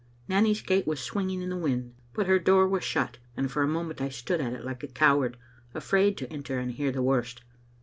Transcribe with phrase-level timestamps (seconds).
[0.27, 3.67] Nanny's gate was swinging in the wind, but her door was shut, and for a
[3.67, 5.37] moment I stood at it like a coward,
[5.75, 7.43] afraid to enter and hear the worst.